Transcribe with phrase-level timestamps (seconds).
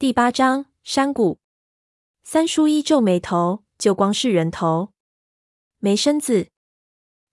[0.00, 1.40] 第八章山谷。
[2.22, 4.92] 三叔一皱眉头，就光是人头，
[5.80, 6.50] 没身子。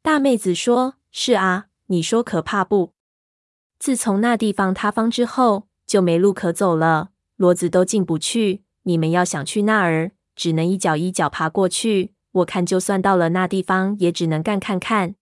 [0.01, 2.93] 大妹子说：“是啊，你说可怕不？
[3.77, 8.63] 自从那地方塌方之后，就没路可走了，骡子都进不去。
[8.81, 12.15] 你们要想去那儿，只能一脚一脚爬过去。
[12.31, 15.13] 我看，就算到了那地方，也只能干看看。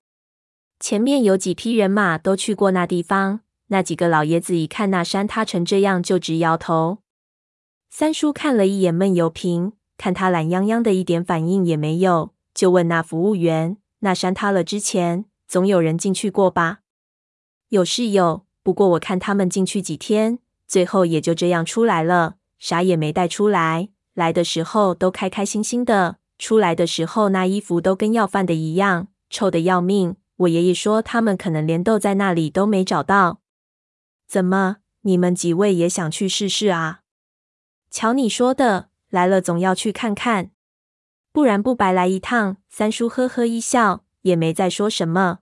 [0.79, 6.99] 前面有几匹人马都去过那地方，那几个老爷子一看那山塌成这样，就直摇头。”
[7.95, 16.79] 三叔看了一眼闷油瓶，看他懒洋洋的，一点反应也没有，就问那服务员：“那山塌了之前，总有人进去过吧
[17.69, 23.89] ？”“有是有，不过我看他们进去几天，最后也就这样出来了，啥也没带出来。
[24.15, 30.15] 来的时候都开开心心的，出来的时候那衣服都跟要饭的一样，臭的要命。
[30.37, 33.41] 我爷爷说他们可能连豆在那里都没找到。
[34.27, 37.01] 怎么，你们几位也想去试试啊？”
[37.93, 40.49] 瞧你说的，来了总要去看看，
[41.31, 42.57] 不然不白来一趟。
[42.67, 45.41] 三叔呵呵一笑，也没再说什么。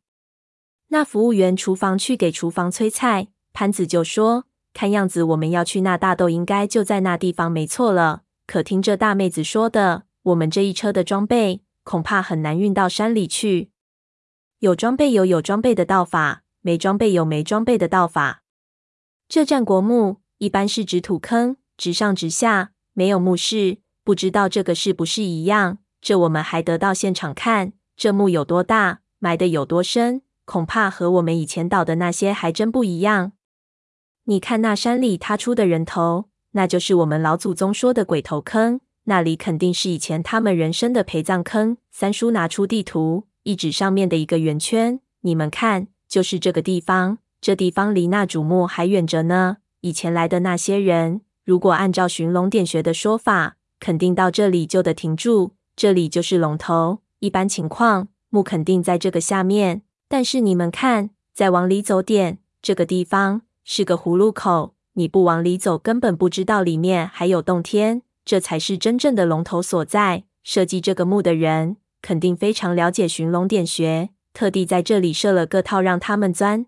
[0.89, 8.23] 那服务员厨房去给厨房催菜，潘子就说：“看样子我们要去那大豆，应该就在那地方，没错了。
[8.45, 13.71] 可听这大妹子说的，我们这一车的装备恐怕很难运到山里去。
[14.59, 18.43] 有装备有有装备的道法，没装备有没装备的道法。
[19.29, 25.79] 这战国墓一般是指土坑。”直上直下，没有墓室，不知道这个是不是一样？
[25.99, 33.31] 这我们还得到现场看，这墓有多大，埋得有多深，恐怕和我们以前倒的那些还真不一样。
[34.25, 41.77] 你看那山里塌出的人头，那就是我们老祖宗说的鬼头坑，那里肯定是以前他们人生的陪葬坑。
[41.89, 47.17] 三叔拿出地图，一指上面的一个圆圈，你们看，就是这个地方。
[47.41, 49.57] 这地方离那主墓还远着呢。
[49.79, 51.21] 以前来的那些人。
[51.51, 55.51] 如果按照寻龙点穴的说法，肯定到这里就得停住。
[55.75, 56.99] 这里就是龙头。
[57.19, 59.81] 一般情况，墓肯定在这个下面。
[60.07, 64.75] 但是你们看，再往里走点，这个地方是个葫芦口。
[64.93, 68.03] 你不往里走，根本不知道里面还有洞天。
[68.23, 70.23] 这才是真正的龙头所在。
[70.43, 76.67] 设计这个墓的人肯定非常了解寻龙点穴，特地在这里设了个套让他们钻。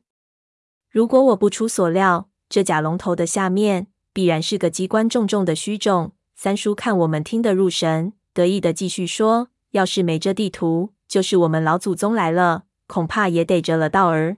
[0.91, 3.87] 如果我不出所料，这假龙头的下面。
[4.13, 6.13] 必然是个机关重重的虚冢。
[6.35, 14.37] 三叔看我们听得入神，得意的继续说：“要是没这地图，就是我们老祖宗来了，恐怕也得折了道儿。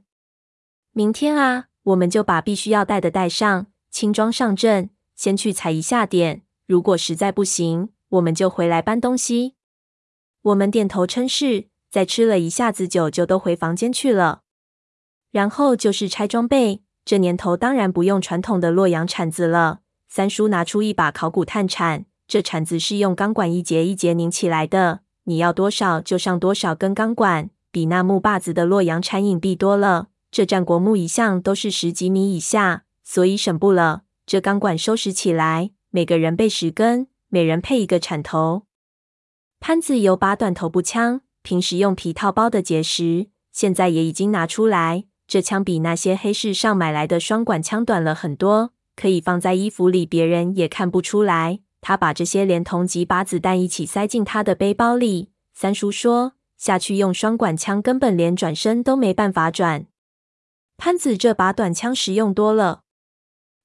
[0.91, 6.43] 明天啊，我们就把必须要带的带上，轻装上阵，先去踩一下点。
[6.65, 9.55] 如果实在不行，我们就回来搬东西。”
[10.43, 14.43] 我们点头称是，再吃了一下子酒，就都回房间去了。
[15.31, 16.84] 然后就是拆装备。
[17.05, 19.81] 这年头当然不用传统的洛阳铲子了。
[20.09, 30.07] 三叔拿出一把考古探铲，这铲子是用钢管一节一节拧起来的，你要多少就上多少根钢管，比那木把子的洛阳铲隐蔽多了。
[30.31, 34.01] 这战国墓一向都是十几米以下，所以省布了。
[34.25, 38.63] 这钢管收拾起来，每个人备十根，每人配一个铲头。
[39.59, 45.05] 潘子有把短头步枪，平时用皮套包的结实，现在也已经拿出来。
[45.27, 51.61] 这枪比那些黑市上买来的双管枪短了很多，可以放在衣服里，别人也看不出来。
[51.81, 55.29] 他把这些连同几把子弹一起塞进他的背包里。
[55.53, 59.85] 三叔说：“下去用双管枪，根本连转身都没办法转。”
[60.77, 62.81] 潘子这把短枪实用多了。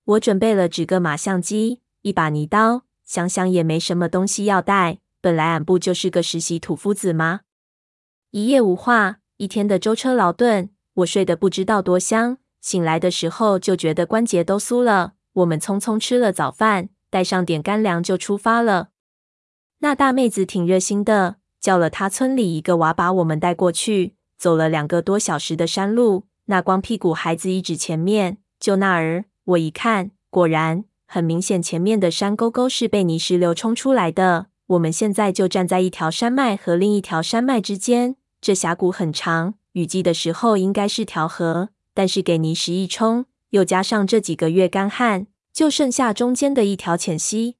[0.04, 4.98] 我准备了几个马相机，一把泥刀，想想也没什么东西要带。
[5.20, 7.40] 本来俺不就是个实习土夫子吗？
[8.30, 10.70] 一夜无话，一天的舟车劳顿。
[11.00, 15.12] 我睡得不知道多香，醒来的时候就觉得关节都酥了。
[15.34, 18.88] 我们匆匆吃了早饭，带上点干粮就出发了。
[19.78, 24.14] 那大妹子挺热心的，叫了她村里一个娃把我们带过去。
[24.36, 29.26] 走了两个多小时的山路，那光屁股孩子一指前面，就那儿。
[29.44, 34.46] 我一看，果然很明显，前面的山沟沟是被泥石流冲出来的。
[34.68, 39.54] 我们现在就站在一条山脉和另一条山脉之间，这峡谷很长。
[39.72, 47.56] 雨季的时候应该是条河，但是给泥石一冲，又加上这几个月干旱，就剩下中间的一条浅溪。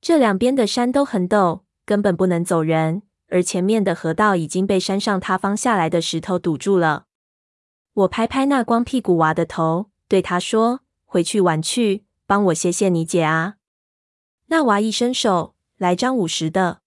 [0.00, 7.04] 这两边的山都很陡，根本不能走人，而前面的河道已经被山上塌方下来的石头堵住了。
[7.92, 13.56] 我拍拍那光屁股娃的头，对他说：“回去玩去，帮我谢谢你姐啊。”
[14.46, 16.80] 那娃一伸手，来张五十的。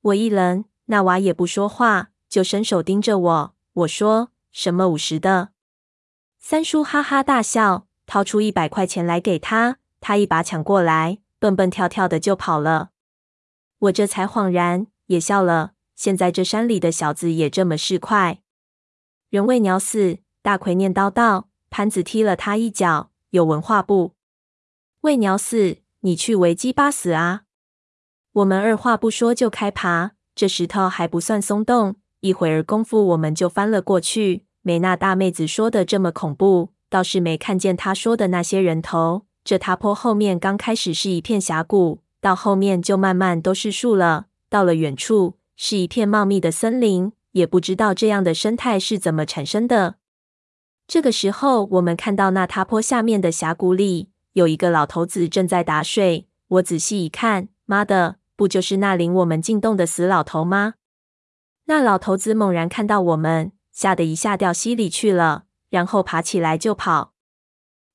[0.00, 2.08] 我一愣，那娃也不说话。
[2.32, 5.50] 就伸手盯着我，我说：“什么五十的？”
[6.38, 12.90] 三叔哈哈大笑，掏出一百块钱来给他，他一把抢过来，蹦蹦跳跳的就跑了。
[13.78, 15.72] 我这才恍然，也笑了。
[15.94, 18.38] 现在这山里的小子也这么市侩。
[19.30, 21.48] 人为鸟死，大奎念叨道。
[21.70, 24.12] 潘子踢了他一脚，有文化不？
[25.00, 27.44] 为鸟死，你去为鸡巴死啊！
[28.32, 34.44] 我们二话不说就开爬，这石头还不算松动，一会儿功夫我们就翻了过去。
[34.62, 39.22] 没那大妹子说的这么恐怖，倒是没看见她说的那些人头。
[39.42, 44.26] 这塌坡后面刚开始是一片峡谷，到后面就慢慢都是树了。
[44.48, 49.96] 到了远处是一片茂密的森林，也不知道这样的生态是怎么产生的。
[50.86, 56.28] 这个时候，我们看到那塌坡下面的峡谷里有一个老头子正在打水。
[56.46, 60.74] 我仔细一看，妈的，不就是那领我们进洞的死老头吗？
[61.66, 67.12] 那老头子猛然看到我们，吓得一下掉溪里去了，然后爬起来就跑。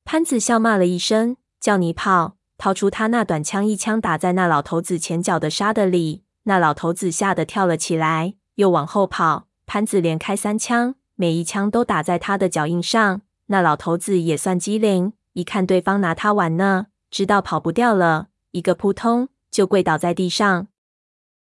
[0.06, 6.24] 潘子笑骂了一声，叫你跑，掏出他那短枪，一枪打在那老头子前脚的沙子里。
[6.44, 9.48] 那老头子吓得跳了起来，又往后跑。
[9.66, 13.22] 潘子连开三枪，每一枪都打在他的脚印上。
[13.48, 20.68] 那老头子也算机灵，一看对方拿他玩呢，知道跑不掉了，一个扑通就跪倒在地上。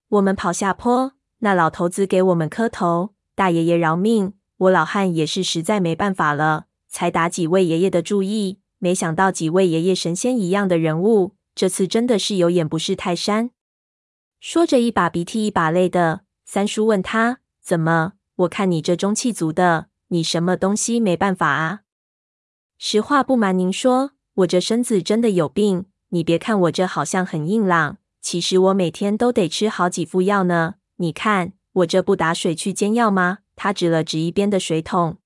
[0.09, 6.65] 我们跑下坡，那老头子给我们磕头：“大爷爷饶命！”我老汉也是实在没办法了。
[6.89, 13.51] 才打几位爷爷的主意，没想到几位爷爷神仙一样的人物，这次真的是有眼不识泰山。
[14.39, 18.13] 说着，一把鼻涕一把泪的，三叔问他：“怎么？
[18.37, 21.81] 我看你这中气足的，你什么东西没办法啊？”
[22.79, 25.85] 实话不瞒您说，我这身子真的有病。
[26.09, 30.75] 你别看我这好像很硬朗，其实我每天都得吃好几副药呢。
[31.01, 33.39] 你看我这不打水去煎药吗？
[33.55, 35.17] 他指了指一边的水桶。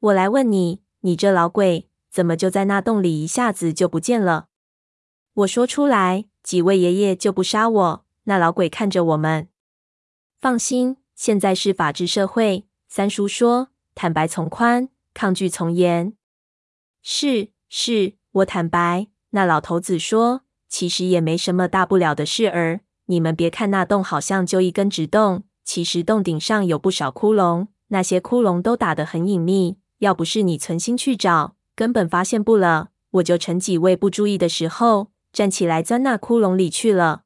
[0.00, 4.48] 我来问你，你这老鬼怎么就在那洞里一下子就不见了？
[5.32, 8.04] 我说出来，几位爷爷就不杀我。
[8.24, 9.48] 那老鬼看着我们，
[10.40, 12.66] 放心，现在是法治社会。
[12.86, 16.12] 三叔说：“坦白从宽，抗拒从严。”
[17.00, 19.08] 是是，我坦白。
[19.30, 22.82] 那老头子说：“其实也没什么大不了的事儿。
[23.06, 32.88] 你们别看那洞好像就一根直洞，其实洞顶上有不少窟窿，那些窟窿都打得很隐秘。”要不是你存心去找，根本发现不了。
[33.12, 37.22] 我就趁几位不注意的时候，站起来钻那窟窿里去了。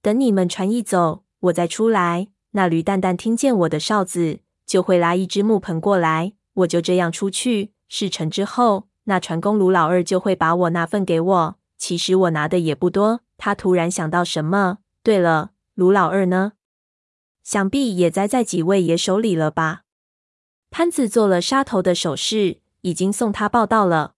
[0.00, 2.28] 等你们船一走，我再出来。
[2.52, 6.32] 那驴蛋蛋听见我的哨子，就会拉一只木盆过来。
[6.54, 7.72] 我就这样出去。
[7.90, 11.56] 事成之后，那船工卢老二就会把我那份给我。
[11.76, 13.20] 其实我拿的也不多。
[13.44, 14.78] 他突然想到什么？
[15.02, 16.52] 对了，卢老二呢？
[17.42, 19.82] 想必也栽在几位爷手里了吧？
[20.70, 24.14] 潘子做了杀头的手势，已经送他报到了。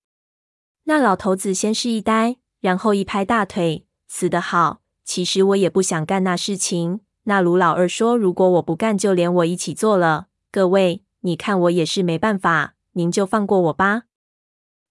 [0.82, 4.82] 那老头子先是一呆，然后一拍大腿：“死得好！
[5.06, 7.00] 其实我也不想干那事情。
[7.22, 10.26] 那卢老二说，如果我不干，就连我一起做了。
[10.52, 14.02] 各位，你看我也是没办法，您就放过我吧。”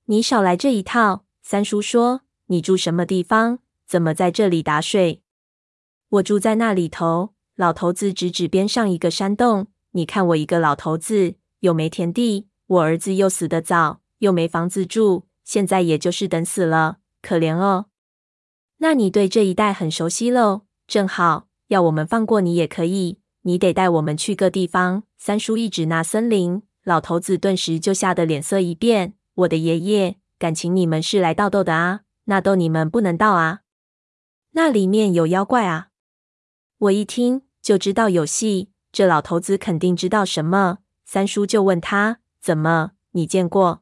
[0.05, 1.25] 你少来这一套。
[1.43, 3.59] 三叔说：“你住什么地方？
[3.93, 5.21] 怎么在这里打水？”
[6.09, 7.35] 我住在那里头。
[7.55, 9.67] 老头子指指边上一个山洞。
[9.91, 11.35] 你看我一个老头子。
[11.59, 17.85] 又没田地，我儿子又死得早，又没房子住，现在也就是等死了，可怜哦。
[18.79, 20.63] 那你对这一带很熟悉喽？
[20.87, 25.03] 正好，要我们放过你也可以，你得带我们去个地方。
[25.17, 29.13] 三叔一指那森林，老头子顿时就吓得脸色一变。
[29.35, 32.01] 我的爷爷，感情你们是来盗豆的啊？
[32.25, 33.61] 那豆你们不能盗啊，
[34.55, 35.87] 那里面有妖怪啊！
[36.77, 40.79] 我一听就知道有戏，这老头子肯定知道什么。
[41.05, 42.91] 三叔就问他：“怎么？
[43.13, 43.81] 你见过？”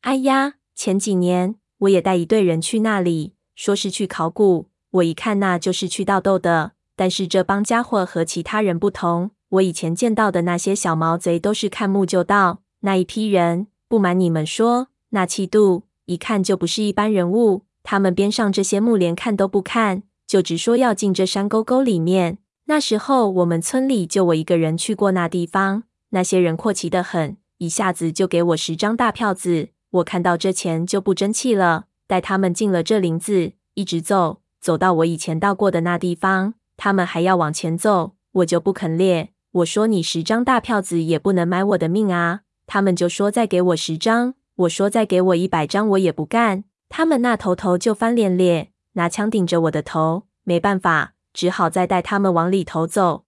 [0.00, 4.70] 哎呀，前几年我也带一队人去那里，说是去考古。
[4.90, 6.72] 我一看，那就是去盗豆的。
[6.96, 12.62] 但是这帮家伙和其他人不同，我以前见到的那些小毛贼都是看木就盗。
[12.80, 17.64] 那一批人，不瞒你们说，那气度一看就不是一般人物。
[17.84, 22.38] 他们边上这些木连看都不看，就直说要进这山沟沟里面。
[22.64, 25.84] 那时候我们村里就我一个人去过那地方。
[26.10, 29.68] 那些人阔气得很，一下子就给我十张大票子。
[29.90, 39.30] 我看到这钱就不争气了，带他们进了这林子，一直走，走到我以前到过的那地方，他们还要往前走，我就不肯列。
[39.52, 42.40] 我说你十张大票子也不能买我的命啊！
[42.66, 46.64] 他们就说再给我十张，我说再给我一百张我也不干。
[46.96, 53.24] 他们那头头就翻脸咧，拿枪顶着我的头，没办法，只好再带他们往里头走。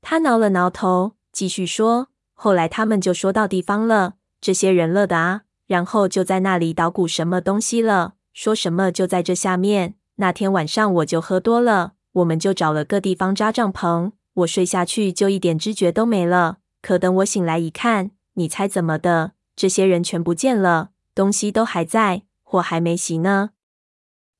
[0.00, 1.14] 他挠了挠头。
[1.32, 9.96] 继续说，后来他们就说到地方了，这些人乐的啊，然后就在那里捣鼓什么东西了，说什么就在这下面。
[10.14, 14.12] 那天晚上我就喝多了，我们就找了个地方扎帐篷。
[14.34, 16.58] 我睡下去就一点知觉都没了。
[16.80, 19.32] 可等我醒来一看，你猜怎么的？
[19.56, 23.50] 这些人全不见了，东西都还在，火还没熄呢。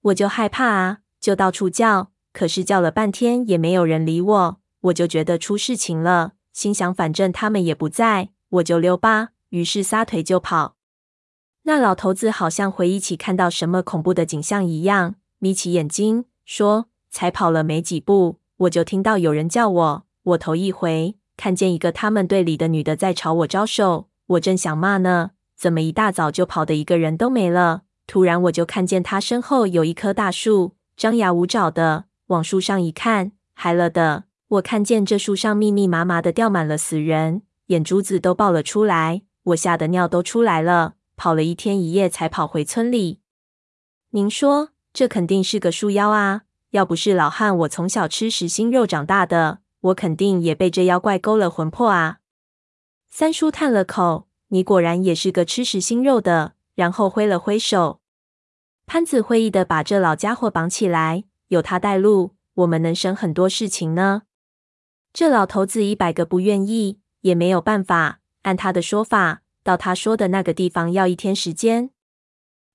[0.01, 9.29] 我就害怕啊，就到处叫，可是叫了半天也没有人理我，我就觉得出事情了，心想反正他们也不在，我就溜吧。
[9.51, 10.77] 于是撒腿就跑。
[11.65, 20.03] 那老头子好像回忆起看到什么恐怖的景象一样，眯起眼睛说：“才跑了没几步，我就听到有人叫我。
[20.23, 27.83] 我头一回看见一个他们队里的女的在朝我招手，我正想骂呢，怎么一大早就跑的一个人都没了？
[28.09, 32.07] 突然我就看见他身后有一棵大树，张牙舞爪的。
[32.29, 34.25] 往树上一看，嗨了的！
[34.49, 43.21] 我看见这树上密密麻麻的吊满了死人，眼珠子都爆了出来。”我吓得尿都出来了，跑了一天一夜才跑回村里。
[44.11, 46.43] 您说这肯定是个树妖啊！
[46.71, 52.19] 要不是老汉我从小吃实心肉长大的，我肯定也被这妖怪勾了魂魄啊！
[53.11, 57.99] 三叔叹了口：“你果然也是个吃实心肉的。”然后挥了挥手，
[58.87, 64.23] 潘子会意的把这老家伙绑起来，有他带路，我们能省很多事情呢。
[65.13, 68.21] 这老头子一百个不愿意，也没有办法。
[68.43, 71.91] 按他的说法，到他说的那个地方要一天时间。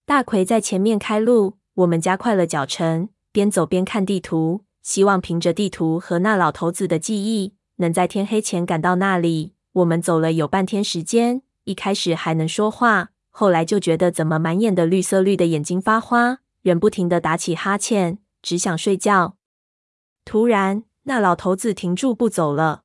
[0.05, 9.53] 大奎在前面开路，我们加快了脚程，边走边看地图，希望凭着地图和那老头子的记忆，能在天黑前赶到那里。
[9.71, 19.37] 我们走了有半天时间，一开始还能说话，后来就觉得怎么满眼的绿色绿的，眼睛发花，人不停的打起哈欠，只想睡觉。
[20.23, 22.83] 突然，那老头子停住不走了，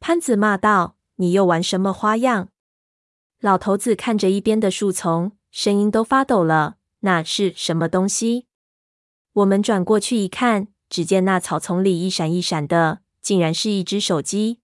[0.00, 0.96] 潘子骂道。
[1.16, 2.48] 你又玩什么花样？
[3.38, 6.78] 老头子看着一边的树丛，声音都发抖了。
[7.00, 8.46] 那是什么东西？
[9.34, 14.61] 我们转过去一看，只见那草丛里一闪一闪的，竟然是一只手机。